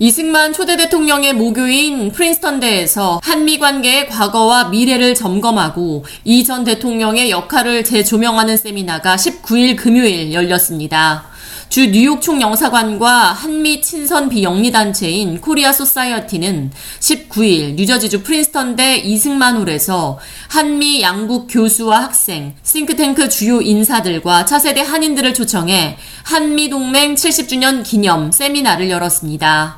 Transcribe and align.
이승만 0.00 0.52
초대 0.52 0.76
대통령의 0.76 1.32
모교인 1.32 2.12
프린스턴대에서 2.12 3.20
한미 3.22 3.58
관계의 3.58 4.08
과거와 4.08 4.68
미래를 4.68 5.14
점검하고 5.16 6.04
이 6.24 6.44
전 6.44 6.64
대통령의 6.64 7.30
역할을 7.30 7.84
재조명하는 7.84 8.56
세미나가 8.56 9.16
19일 9.16 9.76
금요일 9.76 10.32
열렸습니다. 10.32 11.26
주 11.68 11.90
뉴욕 11.90 12.22
총영사관과 12.22 13.32
한미 13.32 13.82
친선 13.82 14.30
비영리단체인 14.30 15.40
코리아 15.42 15.72
소사이어티는 15.72 16.70
19일 17.00 17.74
뉴저지주 17.74 18.22
프린스턴대 18.22 18.98
이승만홀에서 18.98 20.18
한미 20.48 21.02
양국 21.02 21.48
교수와 21.50 22.04
학생, 22.04 22.54
싱크탱크 22.62 23.28
주요 23.28 23.60
인사들과 23.60 24.46
차세대 24.46 24.80
한인들을 24.80 25.34
초청해 25.34 25.98
한미 26.22 26.70
동맹 26.70 27.14
70주년 27.14 27.84
기념 27.84 28.32
세미나를 28.32 28.88
열었습니다. 28.88 29.77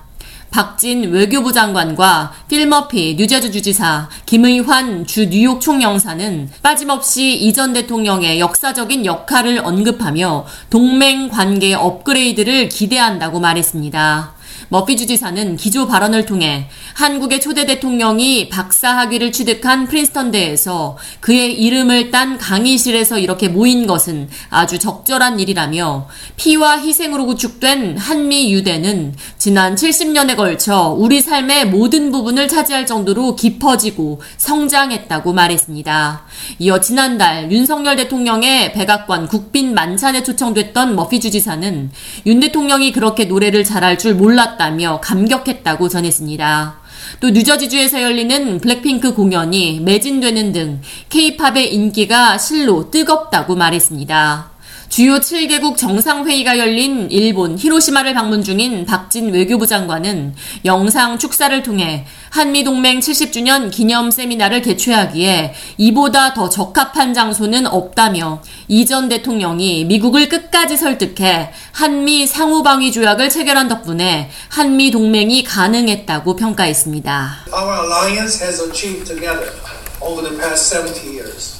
박진 0.50 1.12
외교부 1.12 1.52
장관과 1.52 2.32
필머피 2.48 3.14
뉴저지 3.16 3.52
주지사, 3.52 4.08
김의환 4.26 5.06
주 5.06 5.28
뉴욕 5.28 5.60
총영사는 5.60 6.50
빠짐없이 6.62 7.36
이전 7.36 7.72
대통령의 7.72 8.40
역사적인 8.40 9.06
역할을 9.06 9.60
언급하며 9.64 10.46
동맹 10.68 11.28
관계 11.28 11.74
업그레이드를 11.74 12.68
기대한다고 12.68 13.38
말했습니다. 13.40 14.39
머피 14.72 14.96
주지사는 14.96 15.56
기조 15.56 15.88
발언을 15.88 16.26
통해 16.26 16.68
한국의 16.94 17.40
초대 17.40 17.66
대통령이 17.66 18.48
박사 18.48 18.96
학위를 18.96 19.32
취득한 19.32 19.88
프린스턴 19.88 20.30
대에서 20.30 20.96
그의 21.18 21.60
이름을 21.60 22.12
딴 22.12 22.38
강의실에서 22.38 23.18
이렇게 23.18 23.48
모인 23.48 23.88
것은 23.88 24.28
아주 24.48 24.78
적절한 24.78 25.40
일이라며 25.40 26.06
피와 26.36 26.78
희생으로 26.78 27.26
구축된 27.26 27.98
한미 27.98 28.52
유대는 28.52 29.16
지난 29.38 29.74
70년에 29.74 30.36
걸쳐 30.36 30.94
우리 30.96 31.20
삶의 31.20 31.66
모든 31.66 32.12
부분을 32.12 32.46
차지할 32.46 32.86
정도로 32.86 33.34
깊어지고 33.34 34.22
성장했다고 34.36 35.32
말했습니다. 35.32 36.22
이어 36.60 36.80
지난달 36.80 37.50
윤석열 37.50 37.96
대통령의 37.96 38.72
백악관 38.72 39.26
국빈 39.26 39.74
만찬에 39.74 40.22
초청됐던 40.22 40.94
머피 40.94 41.18
주지사는 41.18 41.90
윤 42.26 42.40
대통령이 42.40 42.92
그렇게 42.92 43.24
노래를 43.24 43.64
잘할 43.64 43.98
줄 43.98 44.14
몰랐다. 44.14 44.59
있었다며 44.60 45.00
감격했다고 45.00 45.88
전했습니다. 45.88 46.78
또 47.20 47.30
뉴저지주에서 47.30 48.02
열리는 48.02 48.60
블랙핑크 48.60 49.14
공연이 49.14 49.80
매진되는 49.80 50.52
등 50.52 50.82
케이팝의 51.08 51.74
인기가 51.74 52.36
실로 52.36 52.90
뜨겁다고 52.90 53.56
말했습니다. 53.56 54.49
주요 54.90 55.20
7개국 55.20 55.76
정상회의가 55.76 56.58
열린 56.58 57.08
일본 57.12 57.56
히로시마를 57.56 58.12
방문 58.12 58.42
중인 58.42 58.86
박진 58.86 59.32
외교부 59.32 59.64
장관은 59.64 60.34
영상 60.64 61.16
축사를 61.16 61.62
통해 61.62 62.04
한미동맹 62.30 62.98
70주년 62.98 63.70
기념 63.70 64.10
세미나를 64.10 64.62
개최하기에 64.62 65.54
이보다 65.78 66.34
더 66.34 66.48
적합한 66.48 67.14
장소는 67.14 67.68
없다며 67.68 68.42
이전 68.66 69.08
대통령이 69.08 69.84
미국을 69.84 70.28
끝까지 70.28 70.76
설득해 70.76 71.52
한미 71.70 72.26
상호방위 72.26 72.90
조약을 72.90 73.30
체결한 73.30 73.68
덕분에 73.68 74.28
한미 74.48 74.90
동맹이 74.90 75.44
가능했다고 75.44 76.34
평가했습니다. 76.34 77.46
Our 77.54 77.84
alliance 77.84 78.44
has 78.44 78.60
achieved 78.60 79.04
together 79.06 79.52
over 80.00 80.28
the 80.28 80.36
past 80.36 80.68
70 80.68 81.06
years. 81.06 81.59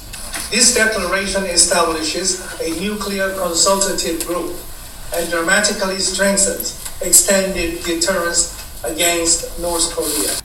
This 0.51 0.75
declaration 0.75 1.45
establishes 1.45 2.41
a 2.59 2.77
nuclear 2.81 3.33
consultative 3.35 4.27
group 4.27 4.53
and 5.15 5.29
dramatically 5.29 5.97
strengthens 5.99 6.77
extended 7.01 7.81
deterrence 7.85 8.60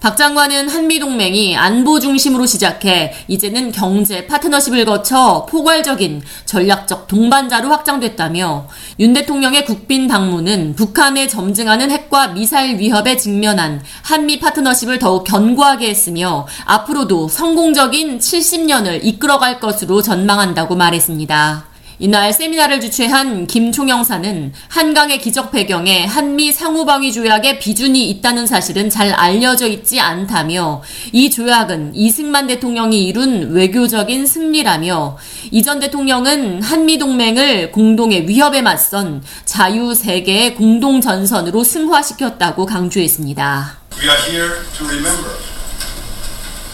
박 0.01 0.15
장관은 0.17 0.69
한미동맹이 0.69 1.57
안보 1.57 1.99
중심으로 1.99 2.45
시작해 2.45 3.15
이제는 3.29 3.73
경제 3.73 4.27
파트너십을 4.27 4.85
거쳐 4.85 5.47
포괄적인 5.49 6.23
전략적 6.45 7.07
동반자로 7.07 7.71
확장됐다며 7.71 8.69
윤 9.01 9.13
대통령의 9.15 9.65
국빈 9.65 10.07
방문은 10.07 10.75
북한에 10.77 11.29
점증하는 11.29 11.91
핵과 11.91 12.29
미사일 12.29 12.79
위협에 12.79 13.17
직면한 13.17 13.83
한미 14.03 14.39
파트너십을 14.39 14.99
더욱 14.99 15.25
견고하게 15.25 15.89
했으며 15.89 16.47
앞으로도 16.67 17.29
성공적인 17.29 18.19
70년을 18.19 19.01
이끌어갈 19.03 19.61
것으로 19.61 20.03
전망한다고 20.03 20.77
말했습니다. 20.77 21.66
이날 21.99 22.33
세미나를 22.33 22.81
주최한 22.81 23.47
김 23.47 23.73
총영사는 23.73 24.53
한강의 24.69 25.19
기적 25.19 25.51
배경에 25.51 26.05
한미 26.05 26.53
상호방위 26.53 27.13
조약의 27.13 27.59
비준이 27.59 28.11
있다는 28.11 28.47
사실은 28.47 28.91
잘 28.91 29.13
알려져 29.13 29.67
있지 29.67 29.99
않다며 29.99 30.83
이 31.13 31.31
조약은 31.31 31.95
이승만 31.95 32.47
대통령이 32.49 33.07
이룬 33.07 33.53
외교적인 33.53 34.27
승리라며 34.27 35.17
이 35.51 35.63
전 35.67 35.81
대통령은 35.81 36.63
한미 36.63 36.97
동맹을 36.97 37.73
공동의 37.73 38.29
위협에 38.29 38.63
맞선 38.63 39.21
자유 39.45 39.95
세계의 39.95 40.55
공동 40.55 41.01
전선으로 41.01 41.65
승화시켰다고 41.65 42.67
강조했습니다. 42.67 43.79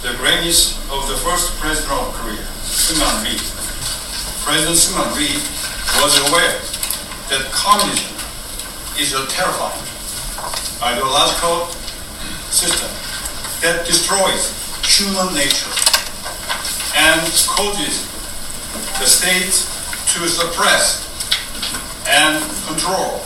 The 0.03 0.17
greatness 0.19 0.75
of 0.91 1.07
the 1.07 1.17
first 1.17 1.53
president 1.61 1.93
of 1.95 2.13
Korea, 2.19 2.37
Syngman 2.67 3.23
Rhee. 3.23 3.62
President 4.43 4.75
Syngman 4.77 5.07
Rhee 5.15 5.39
was 6.03 6.19
aware 6.29 6.59
that 7.31 7.47
communism 7.53 8.11
is 8.99 9.15
a 9.15 9.25
terrifying 9.31 9.79
ideological 10.83 11.71
system 12.51 12.91
that 13.63 13.87
destroys 13.87 14.51
human 14.83 15.33
nature 15.33 15.71
and 16.99 17.23
causes 17.47 18.03
the 18.99 19.07
state 19.07 19.55
to 20.11 20.27
suppress 20.27 21.07
and 22.09 22.43
control 22.67 23.23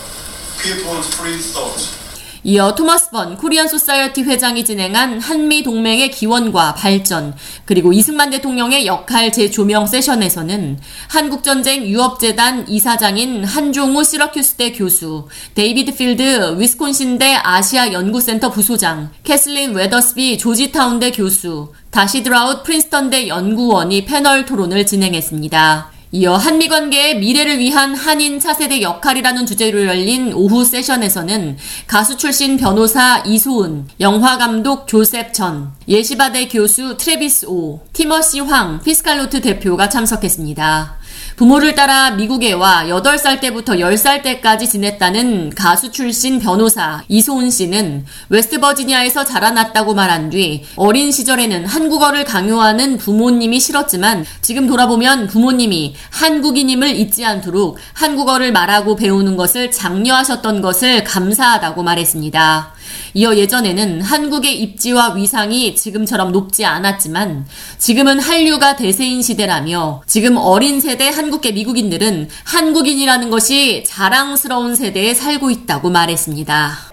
people's 0.60 1.09
free 1.15 1.38
thoughts. 1.38 2.06
이어 2.49 2.77
토마스 2.77 3.11
번 3.11 3.37
코리안 3.37 3.67
소사이어티 3.67 4.23
회장이 4.23 4.65
진행한 4.65 5.19
한미 5.19 5.65
동맹의 5.65 6.12
기원과 6.12 6.77
발전 6.77 7.34
그리고 7.65 7.93
이승만 7.93 8.31
대통령의 8.31 8.87
역할 8.87 9.33
재조명 9.33 9.89
세션에서는 9.89 10.79
한국전쟁 11.09 11.85
유업재단 11.85 12.69
이사장인 12.69 13.43
한종우 13.43 14.05
시러큐스대 14.05 14.75
교수, 14.75 15.27
데이비드 15.56 15.97
필드 15.97 16.61
위스콘신대 16.61 17.35
아시아 17.43 17.91
연구센터 17.91 18.53
부소장, 18.53 19.11
캐슬린 19.25 19.73
웨더스비 19.75 20.39
조지타운대 20.39 21.11
교수, 21.11 21.73
다시 21.91 22.23
드라웃 22.23 22.62
프린스턴대 22.62 23.27
연구원이 23.27 24.05
패널 24.05 24.47
토론을 24.47 24.87
진행했습니다. 24.87 25.96
이어 26.16 26.34
한미 26.34 26.69
관계의 26.69 27.19
미래를 27.19 27.59
위한 27.59 27.94
한인 27.94 28.41
차세대 28.41 28.81
역할이라는 28.81 29.44
주제로 29.44 29.84
열린 29.84 30.32
오후 30.32 30.65
세션에서는 30.65 31.59
가수 31.87 32.16
출신 32.16 32.56
변호사 32.56 33.22
이소은, 33.27 33.88
영화 34.00 34.38
감독 34.38 34.88
조셉 34.88 35.34
전, 35.34 35.72
예시바대 35.87 36.49
교수 36.49 36.97
트레비스 36.97 37.44
오, 37.50 37.82
티머시 37.93 38.41
황, 38.41 38.81
피스칼노트 38.83 39.43
대표가 39.43 39.91
참석했습니다. 39.91 40.97
부모를 41.37 41.75
따라 41.75 42.10
미국에 42.12 42.53
와 42.53 42.84
8살 42.84 43.41
때부터 43.41 43.75
10살 43.75 44.22
때까지 44.22 44.69
지냈다는 44.69 45.54
가수 45.54 45.91
출신 45.91 46.38
변호사 46.38 47.03
이소은 47.09 47.50
씨는 47.50 48.06
웨스트버지니아에서 48.28 49.25
자라났다고 49.25 49.94
말한 49.94 50.31
뒤 50.31 50.65
어린 50.76 51.12
시절에는 51.12 51.66
한국어를 51.66 52.25
강요하는 52.25 52.97
부모님이 52.99 53.60
싫었지만 53.60 54.25
지금 54.41 54.66
돌아보면 54.66 55.26
부모님이 55.26 55.94
한국인임을 56.10 56.97
잊지 56.97 57.25
않도록 57.25 57.78
한국어를 57.94 58.53
말하고 58.53 58.97
배우는 58.97 59.37
것을 59.37 59.71
장려하셨던 59.71 60.62
것을 60.62 61.05
감사하다고 61.05 61.82
말했습니다. 61.82 62.75
이어 63.16 63.34
예전에는 63.34 64.03
한국의 64.03 64.61
입지와 64.61 65.14
위상이 65.14 65.75
지금처럼 65.75 66.32
높지 66.32 66.67
않았지만 66.67 67.46
지금은 67.79 68.20
한류가 68.20 68.76
대세인 68.76 69.23
시대라며 69.23 70.02
지금 70.06 70.37
어린 70.37 70.82
세대 70.82 71.08
한국계 71.08 71.52
미국인들은 71.52 72.29
한국인이라는 72.44 73.31
것이 73.31 73.85
자랑스러운 73.87 74.75
세대에 74.75 75.14
살고 75.14 75.50
있다고 75.50 75.88
말했습니다. 75.88 76.91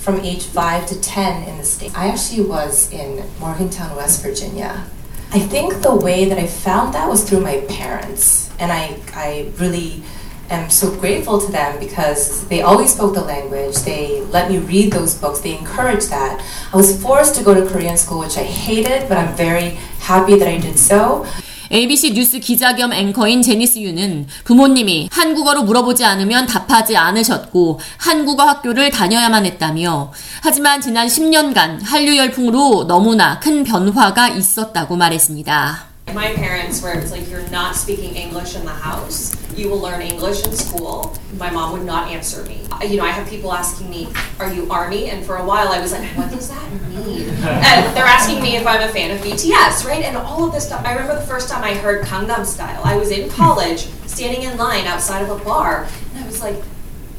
From 0.00 0.24
age 0.24 0.48
5 0.56 0.86
to 0.86 0.98
10 1.02 1.44
in 1.44 1.56
the 1.56 1.66
state. 1.66 1.92
I 1.94 2.08
actually 2.08 2.48
was 2.48 2.90
in 2.90 3.22
Morgantown, 3.38 3.94
West 3.98 4.22
Virginia. 4.22 4.86
I 5.34 5.38
think 5.38 5.82
the 5.82 5.94
way 5.94 6.24
that 6.30 6.40
I 6.40 6.46
found 6.46 6.94
that 6.94 7.06
was 7.06 7.28
through 7.28 7.44
my 7.44 7.60
parents. 7.68 8.48
And 8.58 8.72
I, 8.72 8.96
I 9.12 9.52
really 9.60 10.02
am 10.50 10.68
so 10.70 10.90
grateful 10.90 11.40
to 11.40 11.50
them 11.50 11.78
because 11.78 12.46
they 12.48 12.62
always 12.62 12.92
spoke 12.92 13.14
the 13.14 13.22
language. 13.22 13.76
They 13.84 14.22
let 14.32 14.50
me 14.50 14.58
read 14.58 14.92
those 14.92 15.14
books. 15.14 15.40
They 15.40 15.56
encouraged 15.56 16.10
that. 16.10 16.42
I 16.72 16.76
was 16.76 17.00
forced 17.00 17.34
to 17.36 17.44
go 17.44 17.54
to 17.54 17.64
Korean 17.66 17.96
school, 17.96 18.20
which 18.20 18.36
I 18.36 18.42
hated, 18.42 19.08
but 19.08 19.16
I'm 19.16 19.34
very 19.36 19.78
happy 20.00 20.38
that 20.38 20.48
I 20.48 20.58
did 20.58 20.78
so. 20.78 21.24
ABC 21.72 22.14
뉴스 22.14 22.40
기자 22.40 22.74
겸 22.74 22.92
앵커인 22.92 23.42
제니스 23.42 23.78
유는 23.78 24.26
부모님이 24.42 25.08
한국어로 25.12 25.62
물어보지 25.62 26.04
않으면 26.04 26.46
답하지 26.46 26.96
않으셨고 26.96 27.78
한국어 27.96 28.42
학교를 28.42 28.90
다녀야만 28.90 29.46
했다며 29.46 30.10
하지만 30.42 30.80
지난 30.80 31.06
10년간 31.06 31.84
한류 31.84 32.16
열풍으로 32.16 32.88
너무나 32.88 33.38
큰 33.38 33.62
변화가 33.62 34.30
있었다고 34.30 34.96
말했습니다. 34.96 35.89
My 36.14 36.32
parents 36.34 36.82
were 36.82 36.92
it's 36.92 37.12
like 37.12 37.28
you're 37.30 37.48
not 37.50 37.76
speaking 37.76 38.16
English 38.16 38.56
in 38.56 38.64
the 38.64 38.72
house. 38.72 39.36
You 39.56 39.68
will 39.68 39.78
learn 39.78 40.02
English 40.02 40.44
in 40.44 40.52
school. 40.52 41.16
My 41.36 41.50
mom 41.50 41.72
would 41.72 41.84
not 41.84 42.08
answer 42.10 42.42
me. 42.44 42.62
You 42.84 42.96
know, 42.96 43.04
I 43.04 43.10
have 43.10 43.28
people 43.28 43.52
asking 43.52 43.90
me, 43.90 44.08
"Are 44.38 44.52
you 44.52 44.68
army?" 44.70 45.10
And 45.10 45.24
for 45.24 45.36
a 45.36 45.44
while, 45.44 45.68
I 45.68 45.80
was 45.80 45.92
like, 45.92 46.04
"What 46.16 46.30
does 46.30 46.48
that 46.48 46.72
mean?" 46.88 47.28
and 47.28 47.96
they're 47.96 48.04
asking 48.04 48.42
me 48.42 48.56
if 48.56 48.66
I'm 48.66 48.88
a 48.88 48.92
fan 48.92 49.10
of 49.12 49.22
BTS, 49.22 49.84
right? 49.84 50.04
And 50.04 50.16
all 50.16 50.44
of 50.46 50.52
this 50.52 50.66
stuff. 50.66 50.84
I 50.84 50.92
remember 50.92 51.14
the 51.14 51.26
first 51.26 51.48
time 51.48 51.62
I 51.62 51.74
heard 51.74 52.04
Gangnam 52.04 52.44
Style. 52.44 52.80
I 52.84 52.96
was 52.96 53.10
in 53.10 53.28
college, 53.30 53.88
standing 54.06 54.42
in 54.42 54.56
line 54.56 54.86
outside 54.86 55.22
of 55.22 55.30
a 55.30 55.44
bar, 55.44 55.86
and 56.14 56.24
I 56.24 56.26
was 56.26 56.40
like, 56.40 56.56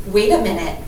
"Wait 0.07 0.31
a 0.31 0.41
minute." 0.41 0.79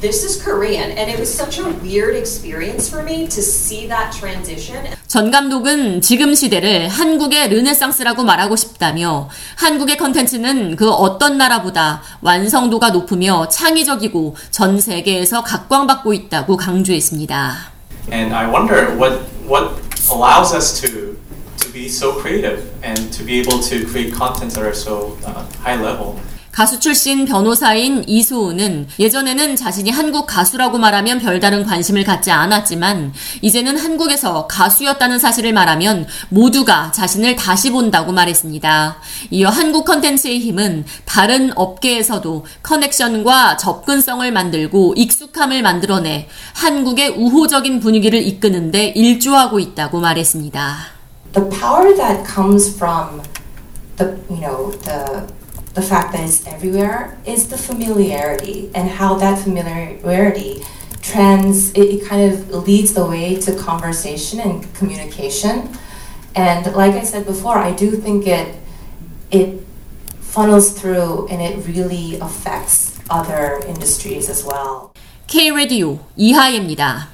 This 0.00 0.24
is 0.24 0.42
Korean, 0.42 0.96
and 0.96 1.10
it 1.10 1.18
was 1.18 1.28
such 1.28 1.58
a 1.58 1.68
weird 1.82 2.16
experience 2.16 2.88
for 2.88 3.02
me 3.02 3.28
to 3.28 3.42
see 3.42 3.86
that 3.88 4.16
transition. 4.18 4.82
전 5.06 5.30
감독은 5.30 6.00
지금 6.00 6.34
시대를 6.34 6.88
한국의 6.88 7.50
르네상스라고 7.50 8.24
말하고 8.24 8.56
싶다며 8.56 9.28
한국의 9.56 9.98
컨텐츠는 9.98 10.76
그 10.76 10.88
어떤 10.88 11.36
나라보다 11.36 12.00
완성도가 12.22 12.88
높으며 12.90 13.46
창의적이고 13.48 14.36
전 14.50 14.80
세계에서 14.80 15.42
각광받고 15.42 16.14
있다고 16.14 16.56
강조했습니다. 16.56 17.52
And 18.10 18.34
I 18.34 18.46
wonder 18.50 18.96
what 18.96 19.20
what 19.46 19.74
allows 20.10 20.54
us 20.54 20.80
to 20.80 21.14
to 21.58 21.70
be 21.74 21.84
so 21.88 22.18
creative 22.18 22.64
and 22.82 23.12
to 23.12 23.22
be 23.22 23.38
able 23.38 23.60
to 23.60 23.84
create 23.84 24.14
contents 24.14 24.54
that 24.54 24.64
are 24.64 24.72
so 24.72 25.18
uh, 25.26 25.44
high 25.62 25.76
level. 25.76 26.16
가수 26.52 26.80
출신 26.80 27.24
변호사인 27.24 28.04
이소우는 28.06 28.88
예전에는 28.98 29.54
자신이 29.56 29.90
한국 29.90 30.26
가수라고 30.26 30.78
말하면 30.78 31.20
별다른 31.20 31.64
관심을 31.64 32.04
갖지 32.04 32.30
않았지만 32.30 33.12
이제는 33.40 33.78
한국에서 33.78 34.46
가수였다는 34.48 35.18
사실을 35.18 35.52
말하면 35.52 36.06
모두가 36.28 36.90
자신을 36.90 37.36
다시 37.36 37.70
본다고 37.70 38.12
말했습니다. 38.12 38.96
이어 39.30 39.48
한국 39.48 39.84
컨텐츠의 39.84 40.40
힘은 40.40 40.84
다른 41.04 41.52
업계에서도 41.56 42.44
커넥션과 42.62 43.56
접근성을 43.56 44.30
만들고 44.32 44.94
익숙함을 44.96 45.62
만들어내 45.62 46.28
한국의 46.54 47.10
우호적인 47.10 47.80
분위기를 47.80 48.20
이끄는데 48.20 48.88
일조하고 48.88 49.60
있다고 49.60 50.00
말했습니다. 50.00 50.76
The 51.32 51.48
power 51.48 51.94
that 51.94 52.24
comes 52.26 52.74
from 52.74 53.22
the 53.96 54.16
you 54.28 54.40
know 54.40 54.72
the 54.82 55.39
the 55.73 55.81
fact 55.81 56.13
that 56.13 56.23
it's 56.23 56.45
everywhere 56.47 57.17
is 57.25 57.49
the 57.49 57.57
familiarity 57.57 58.71
and 58.73 58.89
how 58.89 59.15
that 59.15 59.39
familiarity 59.39 60.61
trans 61.01 61.71
it, 61.73 61.81
it 61.81 62.07
kind 62.07 62.31
of 62.31 62.49
leads 62.67 62.93
the 62.93 63.05
way 63.05 63.35
to 63.35 63.55
conversation 63.55 64.39
and 64.39 64.73
communication 64.73 65.69
and 66.35 66.65
like 66.75 66.95
i 66.95 67.03
said 67.03 67.25
before 67.25 67.57
i 67.57 67.71
do 67.71 67.91
think 67.91 68.25
it 68.25 68.55
it 69.31 69.61
funnels 70.19 70.71
through 70.71 71.27
and 71.27 71.41
it 71.41 71.65
really 71.67 72.19
affects 72.19 72.97
other 73.09 73.59
industries 73.67 74.29
as 74.29 74.43
well 74.43 74.91
K 75.27 75.49
라디오 75.49 75.97
이하예입니다. 76.15 77.09